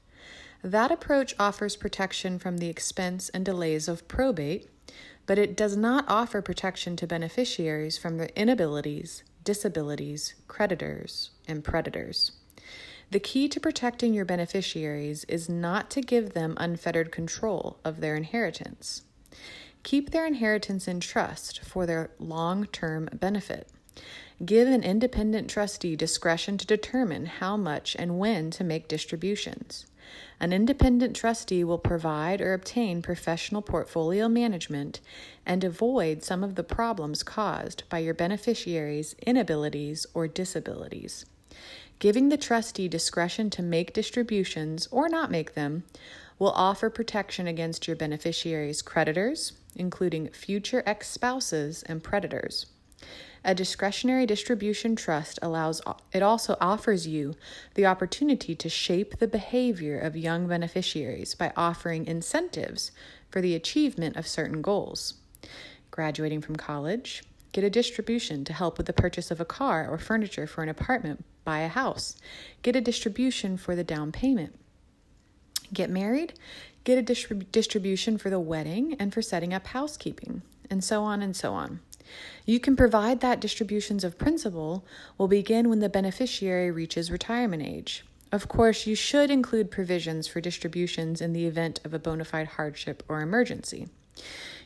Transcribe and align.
That 0.64 0.92
approach 0.92 1.34
offers 1.40 1.76
protection 1.76 2.38
from 2.38 2.60
the 2.60 2.70
expense 2.70 3.30
and 3.30 3.44
delays 3.44 3.88
of 3.88 4.08
probate, 4.08 4.70
but 5.26 5.40
it 5.40 5.58
does 5.58 5.76
not 5.76 6.06
offer 6.08 6.44
protection 6.44 6.96
to 6.98 7.08
beneficiaries 7.08 7.98
from 7.98 8.18
their 8.18 8.30
inabilities, 8.36 9.24
disabilities, 9.44 10.36
creditors, 10.48 11.32
and 11.48 11.64
predators. 11.64 12.34
The 13.14 13.20
key 13.20 13.48
to 13.50 13.60
protecting 13.60 14.16
your 14.16 14.26
beneficiaries 14.26 15.24
is 15.26 15.48
not 15.48 15.92
to 15.92 16.02
give 16.02 16.34
them 16.34 16.56
unfettered 16.58 17.12
control 17.12 17.78
of 17.86 18.02
their 18.02 18.16
inheritance. 18.16 19.04
Keep 19.84 20.10
their 20.10 20.26
inheritance 20.26 20.88
in 20.88 21.00
trust 21.00 21.60
for 21.60 21.86
their 21.86 22.10
long 22.18 22.66
term 22.66 23.08
benefit. 23.14 23.70
Give 24.44 24.68
an 24.68 24.82
independent 24.82 25.48
trustee 25.48 25.96
discretion 25.96 26.58
to 26.58 26.66
determine 26.66 27.28
how 27.28 27.56
much 27.56 27.96
and 28.00 28.18
when 28.18 28.50
to 28.50 28.64
make 28.64 28.88
distributions. 28.88 29.86
An 30.40 30.52
independent 30.52 31.16
trustee 31.16 31.64
will 31.64 31.78
provide 31.78 32.42
or 32.42 32.56
obtain 32.56 33.04
professional 33.04 33.62
portfolio 33.62 34.28
management 34.28 35.02
and 35.46 35.64
avoid 35.64 36.24
some 36.24 36.44
of 36.44 36.56
the 36.56 36.64
problems 36.64 37.22
caused 37.22 37.88
by 37.90 38.00
your 38.00 38.16
beneficiaries' 38.16 39.16
inabilities 39.24 40.08
or 40.16 40.28
disabilities. 40.28 41.28
Giving 42.04 42.28
the 42.28 42.36
trustee 42.36 42.90
discretion 42.90 43.50
to 43.52 43.62
make 43.62 43.94
distributions 43.94 44.90
or 44.92 45.08
not 45.08 45.32
make 45.32 45.54
them 45.54 45.86
will 46.38 46.52
offer 46.52 46.90
protection 46.90 47.48
against 47.48 47.88
your 47.88 47.96
beneficiary's 47.96 48.82
creditors, 48.82 49.54
including 49.74 50.28
future 50.28 50.84
ex 50.86 51.10
spouses 51.10 51.82
and 51.84 52.04
predators. 52.04 52.66
A 53.46 53.56
discretionary 53.56 54.26
distribution 54.26 54.98
trust 54.98 55.40
allows 55.42 55.82
it 56.12 56.22
also 56.22 56.58
offers 56.60 57.08
you 57.08 57.36
the 57.76 57.86
opportunity 57.86 58.54
to 58.54 58.68
shape 58.68 59.20
the 59.20 59.26
behavior 59.26 59.98
of 59.98 60.18
young 60.18 60.46
beneficiaries 60.46 61.36
by 61.36 61.54
offering 61.56 62.06
incentives 62.06 62.92
for 63.30 63.40
the 63.40 63.56
achievement 63.56 64.18
of 64.18 64.28
certain 64.28 64.62
goals. 64.62 65.14
Graduating 65.90 66.42
from 66.42 66.58
college, 66.58 67.24
get 67.54 67.64
a 67.64 67.70
distribution 67.70 68.44
to 68.44 68.52
help 68.52 68.78
with 68.78 68.88
the 68.88 68.92
purchase 68.92 69.32
of 69.32 69.40
a 69.40 69.46
car 69.46 69.88
or 69.90 69.98
furniture 69.98 70.46
for 70.46 70.64
an 70.64 70.68
apartment 70.70 71.24
buy 71.44 71.60
a 71.60 71.68
house, 71.68 72.16
get 72.62 72.76
a 72.76 72.82
distribution 72.82 73.58
for 73.58 73.76
the 73.76 73.84
down 73.84 74.12
payment. 74.12 74.56
Get 75.74 75.90
married, 75.90 76.34
get 76.84 76.98
a 76.98 77.04
distrib- 77.04 77.52
distribution 77.52 78.18
for 78.18 78.30
the 78.30 78.40
wedding 78.40 78.96
and 79.00 79.14
for 79.14 79.22
setting 79.22 79.54
up 79.54 79.68
housekeeping, 79.68 80.42
and 80.70 80.84
so 80.84 81.04
on 81.04 81.22
and 81.22 81.36
so 81.36 81.54
on. 81.54 81.80
You 82.46 82.60
can 82.60 82.76
provide 82.76 83.22
that 83.22 83.40
distributions 83.40 84.04
of 84.04 84.18
principal 84.18 84.86
will 85.18 85.28
begin 85.28 85.70
when 85.70 85.80
the 85.80 85.90
beneficiary 85.90 86.70
reaches 86.70 87.10
retirement 87.10 87.64
age. 87.64 88.06
Of 88.32 88.48
course, 88.48 88.88
you 88.88 88.96
should 88.96 89.30
include 89.30 89.72
provisions 89.72 90.28
for 90.28 90.42
distributions 90.42 91.22
in 91.22 91.34
the 91.34 91.46
event 91.46 91.80
of 91.86 91.94
a 91.94 92.00
bona 92.00 92.26
fide 92.26 92.48
hardship 92.48 93.04
or 93.08 93.22
emergency. 93.22 93.88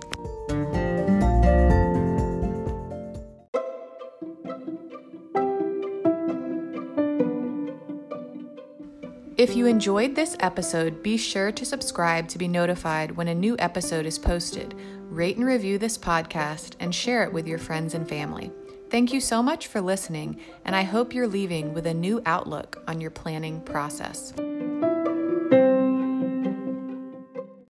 If 9.38 9.56
you 9.56 9.64
enjoyed 9.64 10.14
this 10.14 10.36
episode, 10.40 11.02
be 11.02 11.16
sure 11.16 11.50
to 11.50 11.64
subscribe 11.64 12.28
to 12.28 12.36
be 12.36 12.46
notified 12.46 13.12
when 13.12 13.28
a 13.28 13.34
new 13.34 13.56
episode 13.58 14.04
is 14.04 14.18
posted. 14.18 14.74
Rate 15.08 15.38
and 15.38 15.46
review 15.46 15.78
this 15.78 15.96
podcast 15.96 16.74
and 16.78 16.94
share 16.94 17.24
it 17.24 17.32
with 17.32 17.46
your 17.48 17.58
friends 17.58 17.94
and 17.94 18.06
family. 18.06 18.52
Thank 18.92 19.14
you 19.14 19.22
so 19.22 19.42
much 19.42 19.68
for 19.68 19.80
listening, 19.80 20.38
and 20.66 20.76
I 20.76 20.82
hope 20.82 21.14
you're 21.14 21.26
leaving 21.26 21.72
with 21.72 21.86
a 21.86 21.94
new 21.94 22.20
outlook 22.26 22.84
on 22.86 23.00
your 23.00 23.10
planning 23.10 23.62
process. 23.62 24.34